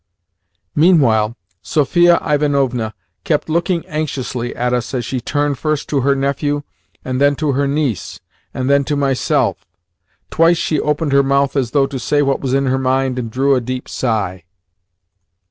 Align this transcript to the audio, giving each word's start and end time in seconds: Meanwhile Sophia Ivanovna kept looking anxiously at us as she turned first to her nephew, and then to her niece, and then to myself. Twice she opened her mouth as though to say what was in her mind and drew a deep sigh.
Meanwhile 0.73 1.35
Sophia 1.61 2.17
Ivanovna 2.27 2.95
kept 3.23 3.49
looking 3.49 3.85
anxiously 3.85 4.55
at 4.55 4.73
us 4.73 4.95
as 4.95 5.05
she 5.05 5.21
turned 5.21 5.59
first 5.59 5.87
to 5.89 6.01
her 6.01 6.15
nephew, 6.15 6.63
and 7.05 7.21
then 7.21 7.35
to 7.35 7.51
her 7.51 7.67
niece, 7.67 8.19
and 8.51 8.67
then 8.67 8.83
to 8.85 8.95
myself. 8.95 9.63
Twice 10.31 10.57
she 10.57 10.79
opened 10.79 11.11
her 11.11 11.21
mouth 11.21 11.55
as 11.55 11.69
though 11.69 11.85
to 11.85 11.99
say 11.99 12.23
what 12.23 12.39
was 12.41 12.55
in 12.55 12.65
her 12.65 12.79
mind 12.79 13.19
and 13.19 13.29
drew 13.29 13.53
a 13.53 13.61
deep 13.61 13.87
sigh. 13.87 14.45